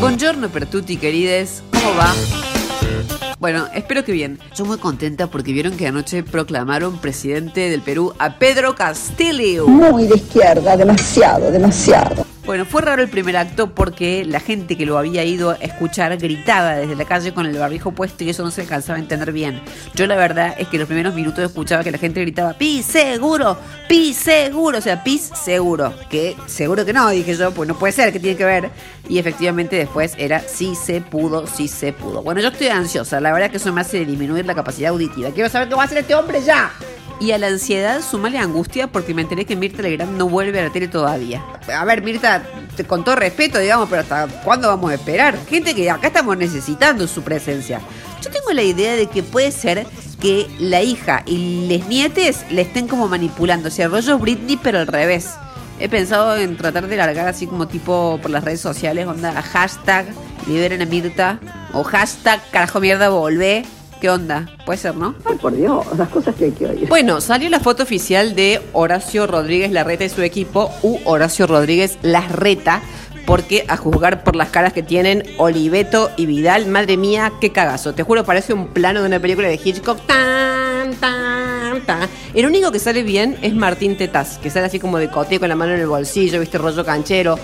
Buongiorno 0.00 0.48
per 0.48 0.64
tutti 0.64 0.96
querides, 0.96 1.62
¿cómo 1.70 1.94
va? 1.94 2.10
Bueno, 3.38 3.66
espero 3.74 4.02
que 4.02 4.12
bien. 4.12 4.38
Yo 4.56 4.64
muy 4.64 4.78
contenta 4.78 5.26
porque 5.26 5.52
vieron 5.52 5.76
que 5.76 5.86
anoche 5.86 6.22
proclamaron 6.22 6.98
presidente 6.98 7.68
del 7.68 7.82
Perú 7.82 8.14
a 8.18 8.38
Pedro 8.38 8.74
Castillo. 8.74 9.66
Muy 9.66 10.06
de 10.06 10.16
izquierda, 10.16 10.74
demasiado, 10.78 11.50
demasiado. 11.50 12.24
Bueno, 12.50 12.66
fue 12.66 12.82
raro 12.82 13.00
el 13.00 13.08
primer 13.08 13.36
acto 13.36 13.76
porque 13.76 14.24
la 14.24 14.40
gente 14.40 14.76
que 14.76 14.84
lo 14.84 14.98
había 14.98 15.22
ido 15.22 15.50
a 15.50 15.54
escuchar 15.54 16.16
gritaba 16.16 16.74
desde 16.74 16.96
la 16.96 17.04
calle 17.04 17.32
con 17.32 17.46
el 17.46 17.56
barbijo 17.56 17.92
puesto 17.92 18.24
y 18.24 18.30
eso 18.30 18.42
no 18.42 18.50
se 18.50 18.62
alcanzaba 18.62 18.96
a 18.96 19.00
entender 19.00 19.30
bien. 19.30 19.62
Yo 19.94 20.08
la 20.08 20.16
verdad 20.16 20.56
es 20.58 20.66
que 20.66 20.76
los 20.76 20.88
primeros 20.88 21.14
minutos 21.14 21.44
escuchaba 21.44 21.84
que 21.84 21.92
la 21.92 21.98
gente 21.98 22.20
gritaba 22.20 22.54
¡Pis 22.54 22.86
seguro! 22.86 23.56
¡Pis 23.88 24.16
seguro! 24.16 24.78
O 24.78 24.80
sea, 24.80 25.04
pis 25.04 25.30
seguro. 25.32 25.94
Que 26.08 26.34
seguro 26.46 26.84
que 26.84 26.92
no, 26.92 27.08
dije 27.10 27.36
yo, 27.36 27.52
pues 27.52 27.68
no 27.68 27.78
puede 27.78 27.92
ser, 27.92 28.12
que 28.12 28.18
tiene 28.18 28.36
que 28.36 28.44
ver? 28.44 28.70
Y 29.08 29.20
efectivamente 29.20 29.76
después 29.76 30.14
era 30.18 30.40
sí 30.40 30.74
se 30.74 31.00
pudo, 31.00 31.46
sí 31.46 31.68
se 31.68 31.92
pudo. 31.92 32.24
Bueno, 32.24 32.40
yo 32.40 32.48
estoy 32.48 32.66
ansiosa, 32.66 33.20
la 33.20 33.32
verdad 33.32 33.52
que 33.52 33.58
eso 33.58 33.72
me 33.72 33.82
hace 33.82 34.04
disminuir 34.04 34.44
la 34.44 34.56
capacidad 34.56 34.90
auditiva. 34.90 35.30
Quiero 35.30 35.48
saber 35.48 35.68
qué 35.68 35.76
va 35.76 35.82
a 35.82 35.84
hacer 35.84 35.98
este 35.98 36.16
hombre 36.16 36.42
ya. 36.42 36.72
Y 37.20 37.32
a 37.32 37.38
la 37.38 37.48
ansiedad 37.48 38.00
sumale 38.02 38.38
angustia 38.38 38.86
porque 38.86 39.12
me 39.12 39.20
enteré 39.22 39.44
que 39.44 39.54
Mirta 39.54 39.82
Legrand 39.82 40.16
no 40.16 40.26
vuelve 40.26 40.58
a 40.58 40.64
la 40.64 40.70
tele 40.70 40.88
todavía. 40.88 41.44
A 41.72 41.84
ver, 41.84 42.02
Mirta, 42.02 42.42
con 42.86 43.04
todo 43.04 43.14
respeto, 43.16 43.58
digamos, 43.58 43.90
pero 43.90 44.00
¿hasta 44.00 44.26
cuándo 44.42 44.68
vamos 44.68 44.90
a 44.90 44.94
esperar? 44.94 45.36
Gente 45.46 45.74
que 45.74 45.90
acá 45.90 46.06
estamos 46.06 46.36
necesitando 46.38 47.06
su 47.06 47.22
presencia. 47.22 47.80
Yo 48.22 48.30
tengo 48.30 48.52
la 48.52 48.62
idea 48.62 48.96
de 48.96 49.06
que 49.06 49.22
puede 49.22 49.52
ser 49.52 49.86
que 50.18 50.46
la 50.58 50.80
hija 50.80 51.22
y 51.26 51.66
les 51.68 51.86
nietes 51.88 52.46
le 52.50 52.62
estén 52.62 52.88
como 52.88 53.06
manipulando. 53.06 53.68
O 53.68 53.70
sea, 53.70 53.88
rollo 53.88 54.18
Britney, 54.18 54.56
pero 54.56 54.78
al 54.78 54.86
revés. 54.86 55.30
He 55.78 55.88
pensado 55.88 56.36
en 56.36 56.56
tratar 56.56 56.86
de 56.86 56.96
largar 56.96 57.28
así 57.28 57.46
como 57.46 57.66
tipo 57.66 58.18
por 58.20 58.30
las 58.30 58.44
redes 58.44 58.60
sociales, 58.60 59.06
onda, 59.06 59.40
hashtag 59.40 60.06
liberen 60.46 60.82
a 60.82 60.86
Mirta 60.86 61.38
o 61.72 61.82
hashtag 61.82 62.40
carajo 62.50 62.80
mierda 62.80 63.08
volvé. 63.08 63.64
¿Qué 64.00 64.08
onda? 64.08 64.48
Puede 64.64 64.78
ser, 64.78 64.96
¿no? 64.96 65.14
Ay, 65.26 65.36
por 65.36 65.54
Dios, 65.54 65.86
las 65.98 66.08
cosas 66.08 66.34
que 66.34 66.46
hay 66.46 66.52
que 66.52 66.66
oír. 66.66 66.88
Bueno, 66.88 67.20
salió 67.20 67.50
la 67.50 67.60
foto 67.60 67.82
oficial 67.82 68.34
de 68.34 68.62
Horacio 68.72 69.26
Rodríguez 69.26 69.70
Larreta 69.72 70.04
y 70.04 70.08
su 70.08 70.22
equipo, 70.22 70.70
u 70.82 70.98
Horacio 71.04 71.46
Rodríguez 71.46 71.98
Larreta, 72.00 72.80
porque 73.26 73.66
a 73.68 73.76
juzgar 73.76 74.24
por 74.24 74.36
las 74.36 74.48
caras 74.48 74.72
que 74.72 74.82
tienen 74.82 75.24
Oliveto 75.36 76.10
y 76.16 76.24
Vidal, 76.24 76.66
madre 76.66 76.96
mía, 76.96 77.30
qué 77.42 77.52
cagazo. 77.52 77.92
Te 77.92 78.02
juro, 78.02 78.24
parece 78.24 78.54
un 78.54 78.68
plano 78.68 79.00
de 79.02 79.06
una 79.06 79.20
película 79.20 79.48
de 79.48 79.60
Hitchcock. 79.62 80.00
Tan, 80.06 80.94
tan, 80.94 81.84
tan. 81.84 82.08
El 82.32 82.46
único 82.46 82.72
que 82.72 82.78
sale 82.78 83.02
bien 83.02 83.36
es 83.42 83.54
Martín 83.54 83.98
Tetaz, 83.98 84.38
que 84.38 84.48
sale 84.48 84.66
así 84.66 84.80
como 84.80 84.96
de 84.96 85.10
cote 85.10 85.38
con 85.38 85.50
la 85.50 85.56
mano 85.56 85.74
en 85.74 85.80
el 85.80 85.86
bolsillo, 85.86 86.40
viste, 86.40 86.56
rollo 86.56 86.86
canchero. 86.86 87.38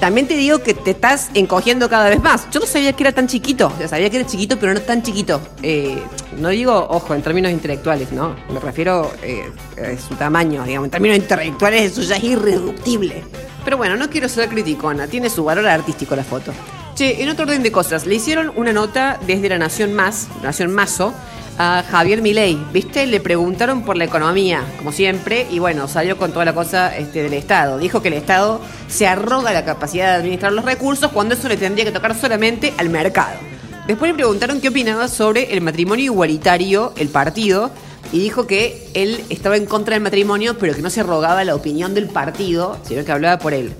También 0.00 0.28
te 0.28 0.36
digo 0.36 0.62
que 0.62 0.74
te 0.74 0.90
estás 0.90 1.30
encogiendo 1.34 1.88
cada 1.88 2.08
vez 2.08 2.22
más. 2.22 2.48
Yo 2.50 2.60
no 2.60 2.66
sabía 2.66 2.92
que 2.92 3.02
era 3.02 3.12
tan 3.12 3.26
chiquito. 3.26 3.72
Sea, 3.78 3.88
sabía 3.88 4.10
que 4.10 4.18
era 4.18 4.26
chiquito, 4.26 4.58
pero 4.58 4.74
no 4.74 4.80
tan 4.80 5.02
chiquito. 5.02 5.40
Eh, 5.62 6.02
no 6.38 6.50
digo, 6.50 6.86
ojo, 6.90 7.14
en 7.14 7.22
términos 7.22 7.50
intelectuales, 7.50 8.12
¿no? 8.12 8.36
Me 8.50 8.60
refiero 8.60 9.10
eh, 9.22 9.50
a 9.76 9.98
su 10.00 10.14
tamaño, 10.14 10.64
digamos. 10.64 10.86
En 10.86 10.90
términos 10.90 11.16
intelectuales 11.16 11.92
eso 11.92 12.02
ya 12.02 12.16
es 12.16 12.24
irreductible. 12.24 13.24
Pero 13.64 13.78
bueno, 13.78 13.96
no 13.96 14.10
quiero 14.10 14.28
ser 14.28 14.48
criticona. 14.48 15.06
Tiene 15.06 15.30
su 15.30 15.44
valor 15.44 15.66
artístico 15.66 16.14
la 16.14 16.24
foto. 16.24 16.52
Che, 16.94 17.22
en 17.22 17.28
otro 17.28 17.44
orden 17.44 17.62
de 17.62 17.72
cosas, 17.72 18.06
le 18.06 18.14
hicieron 18.14 18.52
una 18.56 18.72
nota 18.72 19.18
desde 19.26 19.48
la 19.48 19.58
Nación 19.58 19.92
Más, 19.92 20.28
Nación 20.42 20.72
Mazo, 20.72 21.12
a 21.58 21.82
Javier 21.88 22.22
Milei, 22.22 22.58
¿viste? 22.72 23.06
Le 23.06 23.20
preguntaron 23.20 23.82
por 23.82 23.96
la 23.96 24.04
economía, 24.04 24.64
como 24.78 24.92
siempre, 24.92 25.46
y 25.50 25.58
bueno, 25.58 25.88
salió 25.88 26.16
con 26.16 26.32
toda 26.32 26.44
la 26.44 26.54
cosa 26.54 26.96
este, 26.96 27.22
del 27.22 27.34
Estado. 27.34 27.78
Dijo 27.78 28.02
que 28.02 28.08
el 28.08 28.14
Estado 28.14 28.60
se 28.88 29.06
arroga 29.06 29.52
la 29.52 29.64
capacidad 29.64 30.08
de 30.08 30.16
administrar 30.16 30.52
los 30.52 30.64
recursos 30.64 31.10
cuando 31.12 31.34
eso 31.34 31.48
le 31.48 31.56
tendría 31.56 31.84
que 31.84 31.92
tocar 31.92 32.14
solamente 32.14 32.74
al 32.78 32.90
mercado. 32.90 33.38
Después 33.86 34.10
le 34.10 34.16
preguntaron 34.16 34.60
qué 34.60 34.68
opinaba 34.68 35.08
sobre 35.08 35.52
el 35.52 35.60
matrimonio 35.60 36.06
igualitario, 36.06 36.92
el 36.96 37.08
partido, 37.08 37.70
y 38.12 38.18
dijo 38.18 38.46
que 38.46 38.88
él 38.94 39.24
estaba 39.30 39.56
en 39.56 39.66
contra 39.66 39.94
del 39.94 40.02
matrimonio, 40.02 40.58
pero 40.58 40.74
que 40.74 40.82
no 40.82 40.90
se 40.90 41.00
arrogaba 41.00 41.44
la 41.44 41.54
opinión 41.54 41.94
del 41.94 42.08
partido, 42.08 42.78
sino 42.86 43.04
que 43.04 43.12
hablaba 43.12 43.38
por 43.38 43.54
él. 43.54 43.72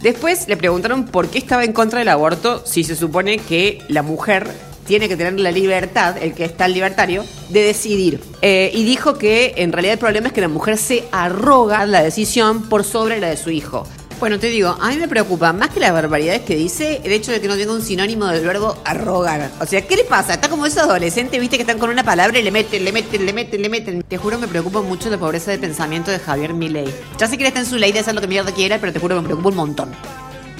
Después 0.00 0.48
le 0.48 0.56
preguntaron 0.56 1.04
por 1.04 1.28
qué 1.28 1.38
estaba 1.38 1.64
en 1.64 1.72
contra 1.72 2.00
del 2.00 2.08
aborto 2.08 2.62
si 2.66 2.82
se 2.82 2.96
supone 2.96 3.38
que 3.38 3.80
la 3.88 4.02
mujer 4.02 4.50
tiene 4.86 5.08
que 5.08 5.16
tener 5.16 5.38
la 5.38 5.50
libertad, 5.50 6.16
el 6.20 6.34
que 6.34 6.44
está 6.44 6.68
libertario, 6.68 7.24
de 7.48 7.62
decidir. 7.62 8.20
Eh, 8.40 8.70
y 8.74 8.84
dijo 8.84 9.18
que 9.18 9.54
en 9.56 9.72
realidad 9.72 9.94
el 9.94 9.98
problema 9.98 10.28
es 10.28 10.32
que 10.32 10.40
la 10.40 10.48
mujer 10.48 10.78
se 10.78 11.04
arroga 11.12 11.86
la 11.86 12.02
decisión 12.02 12.68
por 12.68 12.84
sobre 12.84 13.20
la 13.20 13.28
de 13.28 13.36
su 13.36 13.50
hijo. 13.50 13.86
Bueno, 14.22 14.38
te 14.38 14.46
digo, 14.46 14.76
a 14.80 14.90
mí 14.90 14.98
me 14.98 15.08
preocupa 15.08 15.52
más 15.52 15.70
que 15.70 15.80
las 15.80 15.92
barbaridades 15.92 16.42
que 16.42 16.54
dice 16.54 17.00
el 17.02 17.10
hecho 17.10 17.32
de 17.32 17.40
que 17.40 17.48
no 17.48 17.56
tenga 17.56 17.72
un 17.72 17.82
sinónimo 17.82 18.26
del 18.28 18.46
verbo 18.46 18.76
arrogar. 18.84 19.50
O 19.60 19.66
sea, 19.66 19.84
¿qué 19.84 19.96
le 19.96 20.04
pasa? 20.04 20.34
Está 20.34 20.48
como 20.48 20.64
esos 20.64 20.84
adolescentes, 20.84 21.40
viste, 21.40 21.56
que 21.56 21.62
están 21.62 21.80
con 21.80 21.90
una 21.90 22.04
palabra 22.04 22.38
y 22.38 22.42
le 22.44 22.52
meten, 22.52 22.84
le 22.84 22.92
meten, 22.92 23.26
le 23.26 23.32
meten, 23.32 23.60
le 23.60 23.68
meten. 23.68 24.02
Te 24.04 24.18
juro, 24.18 24.38
me 24.38 24.46
preocupa 24.46 24.80
mucho 24.80 25.10
la 25.10 25.18
pobreza 25.18 25.50
de 25.50 25.58
pensamiento 25.58 26.12
de 26.12 26.20
Javier 26.20 26.54
Milei. 26.54 26.86
Ya 27.18 27.26
sé 27.26 27.36
que 27.36 27.42
él 27.42 27.48
está 27.48 27.58
en 27.58 27.66
su 27.66 27.78
ley 27.78 27.90
de 27.90 27.98
hacer 27.98 28.14
lo 28.14 28.20
que 28.20 28.28
mierda 28.28 28.52
quiera, 28.52 28.78
pero 28.78 28.92
te 28.92 29.00
juro, 29.00 29.16
me 29.16 29.22
preocupa 29.22 29.48
un 29.48 29.56
montón. 29.56 29.92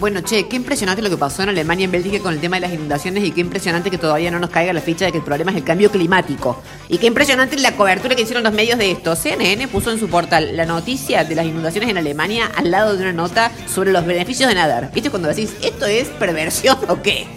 Bueno, 0.03 0.21
che, 0.21 0.49
qué 0.49 0.57
impresionante 0.57 1.01
lo 1.01 1.11
que 1.11 1.17
pasó 1.17 1.45
en 1.45 1.51
Alemania 1.51 1.83
y 1.83 1.85
en 1.85 1.93
Bélgica 1.93 2.19
con 2.19 2.35
el 2.35 2.41
tema 2.41 2.57
de 2.57 2.63
las 2.63 2.73
inundaciones 2.73 3.23
y 3.23 3.31
qué 3.31 3.41
impresionante 3.41 3.89
que 3.89 3.99
todavía 3.99 4.33
no 4.33 4.41
nos 4.41 4.51
caiga 4.51 4.73
la 4.73 4.81
ficha 4.81 5.05
de 5.05 5.13
que 5.13 5.19
el 5.19 5.23
problema 5.23 5.53
es 5.53 5.59
el 5.59 5.63
cambio 5.63 5.93
climático. 5.93 6.61
Y 6.89 6.99
qué 6.99 7.07
impresionante 7.07 7.57
la 7.59 7.77
cobertura 7.77 8.17
que 8.17 8.23
hicieron 8.23 8.43
los 8.43 8.53
medios 8.53 8.81
de 8.81 8.91
esto. 8.91 9.15
CNN 9.15 9.69
puso 9.69 9.93
en 9.93 10.01
su 10.01 10.09
portal 10.09 10.57
la 10.57 10.67
noticia 10.67 11.23
de 11.23 11.37
las 11.37 11.47
inundaciones 11.47 11.89
en 11.89 11.99
Alemania 11.99 12.51
al 12.57 12.73
lado 12.73 12.97
de 12.97 13.03
una 13.03 13.13
nota 13.13 13.53
sobre 13.73 13.93
los 13.93 14.05
beneficios 14.05 14.49
de 14.49 14.57
nadar. 14.57 14.91
¿Viste 14.93 15.09
cuando 15.09 15.29
decís, 15.29 15.55
esto 15.63 15.87
es 15.87 16.09
perversión 16.09 16.79
o 16.89 17.01
qué? 17.01 17.29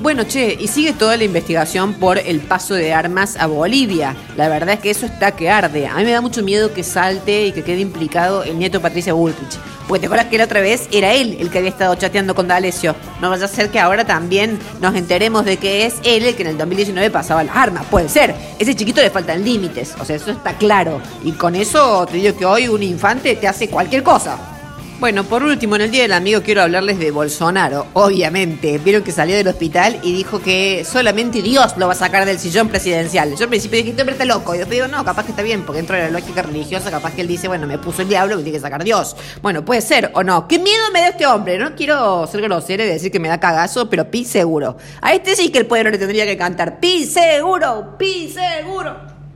Bueno, 0.00 0.22
che, 0.22 0.56
y 0.56 0.68
sigue 0.68 0.92
toda 0.92 1.16
la 1.16 1.24
investigación 1.24 1.94
por 1.94 2.18
el 2.18 2.38
paso 2.38 2.74
de 2.74 2.92
armas 2.92 3.36
a 3.36 3.48
Bolivia. 3.48 4.14
La 4.36 4.48
verdad 4.48 4.74
es 4.74 4.80
que 4.80 4.90
eso 4.90 5.04
está 5.04 5.32
que 5.32 5.50
arde. 5.50 5.88
A 5.88 5.96
mí 5.96 6.04
me 6.04 6.12
da 6.12 6.20
mucho 6.20 6.44
miedo 6.44 6.72
que 6.72 6.84
salte 6.84 7.46
y 7.48 7.50
que 7.50 7.64
quede 7.64 7.80
implicado 7.80 8.44
el 8.44 8.56
nieto 8.56 8.80
Patricia 8.80 9.14
Bullrich. 9.14 9.58
Porque 9.88 10.00
te 10.00 10.06
acuerdas 10.06 10.26
que 10.26 10.36
la 10.36 10.44
otra 10.44 10.60
vez 10.60 10.86
era 10.92 11.14
él 11.14 11.38
el 11.40 11.50
que 11.50 11.58
había 11.58 11.70
estado 11.70 11.94
chateando 11.94 12.34
con 12.34 12.46
D'Alessio. 12.46 12.94
No 13.22 13.30
vaya 13.30 13.46
a 13.46 13.48
ser 13.48 13.70
que 13.70 13.80
ahora 13.80 14.04
también 14.04 14.58
nos 14.80 14.94
enteremos 14.94 15.46
de 15.46 15.56
que 15.56 15.86
es 15.86 15.94
él 16.04 16.26
el 16.26 16.36
que 16.36 16.42
en 16.42 16.50
el 16.50 16.58
2019 16.58 17.10
pasaba 17.10 17.42
las 17.42 17.56
armas. 17.56 17.86
Puede 17.86 18.10
ser. 18.10 18.34
Ese 18.58 18.74
chiquito 18.74 19.00
le 19.00 19.08
faltan 19.08 19.42
límites. 19.42 19.94
O 19.98 20.04
sea, 20.04 20.16
eso 20.16 20.30
está 20.30 20.52
claro. 20.58 21.00
Y 21.24 21.32
con 21.32 21.54
eso 21.54 22.04
te 22.06 22.18
digo 22.18 22.36
que 22.36 22.44
hoy 22.44 22.68
un 22.68 22.82
infante 22.82 23.34
te 23.34 23.48
hace 23.48 23.70
cualquier 23.70 24.02
cosa. 24.02 24.57
Bueno, 25.00 25.22
por 25.22 25.44
último, 25.44 25.76
en 25.76 25.82
el 25.82 25.90
Día 25.92 26.02
del 26.02 26.12
Amigo 26.12 26.42
quiero 26.42 26.60
hablarles 26.60 26.98
de 26.98 27.12
Bolsonaro, 27.12 27.86
obviamente. 27.92 28.78
Vieron 28.78 29.04
que 29.04 29.12
salió 29.12 29.36
del 29.36 29.46
hospital 29.46 30.00
y 30.02 30.12
dijo 30.12 30.40
que 30.40 30.84
solamente 30.84 31.40
Dios 31.40 31.76
lo 31.76 31.86
va 31.86 31.92
a 31.92 31.96
sacar 31.96 32.26
del 32.26 32.40
sillón 32.40 32.68
presidencial. 32.68 33.36
Yo 33.36 33.44
al 33.44 33.48
principio 33.48 33.76
dije, 33.78 33.90
este 33.90 34.02
hombre 34.02 34.14
está 34.14 34.24
loco. 34.24 34.56
Y 34.56 34.58
después 34.58 34.76
digo, 34.76 34.88
no, 34.88 35.04
capaz 35.04 35.22
que 35.22 35.30
está 35.30 35.42
bien, 35.42 35.62
porque 35.62 35.76
dentro 35.76 35.94
de 35.94 36.02
la 36.02 36.10
lógica 36.10 36.42
religiosa, 36.42 36.90
capaz 36.90 37.12
que 37.12 37.20
él 37.20 37.28
dice, 37.28 37.46
bueno, 37.46 37.68
me 37.68 37.78
puso 37.78 38.02
el 38.02 38.08
diablo, 38.08 38.36
me 38.38 38.42
tiene 38.42 38.58
que 38.58 38.62
sacar 38.62 38.82
Dios. 38.82 39.14
Bueno, 39.40 39.64
puede 39.64 39.82
ser 39.82 40.10
o 40.14 40.24
no. 40.24 40.48
¿Qué 40.48 40.58
miedo 40.58 40.90
me 40.92 41.00
da 41.00 41.08
este 41.10 41.26
hombre? 41.26 41.58
No 41.58 41.76
quiero 41.76 42.26
ser 42.26 42.40
grosero 42.40 42.82
y 42.82 42.88
decir 42.88 43.12
que 43.12 43.20
me 43.20 43.28
da 43.28 43.38
cagazo, 43.38 43.88
pero 43.88 44.10
pi 44.10 44.24
seguro. 44.24 44.78
A 45.00 45.14
este 45.14 45.36
sí 45.36 45.50
que 45.50 45.60
el 45.60 45.66
pueblo 45.66 45.90
le 45.90 45.98
tendría 45.98 46.26
que 46.26 46.36
cantar, 46.36 46.80
pi 46.80 47.06
seguro, 47.06 47.96
pi 47.98 48.34
seguro. 48.34 49.07